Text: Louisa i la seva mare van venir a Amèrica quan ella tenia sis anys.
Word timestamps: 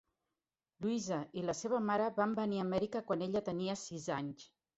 Louisa 0.85 1.19
i 1.41 1.43
la 1.49 1.55
seva 1.59 1.81
mare 1.89 2.07
van 2.15 2.33
venir 2.41 2.63
a 2.63 2.65
Amèrica 2.67 3.03
quan 3.11 3.27
ella 3.27 3.45
tenia 3.53 3.79
sis 3.85 4.09
anys. 4.19 4.49